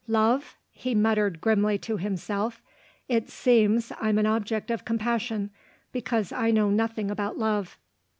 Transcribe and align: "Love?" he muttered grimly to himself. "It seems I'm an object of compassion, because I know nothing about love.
"Love?" 0.07 0.57
he 0.71 0.95
muttered 0.95 1.39
grimly 1.39 1.77
to 1.77 1.97
himself. 1.97 2.59
"It 3.07 3.29
seems 3.29 3.91
I'm 4.01 4.17
an 4.17 4.25
object 4.25 4.71
of 4.71 4.83
compassion, 4.83 5.51
because 5.91 6.31
I 6.31 6.49
know 6.49 6.71
nothing 6.71 7.11
about 7.11 7.37
love. 7.37 7.77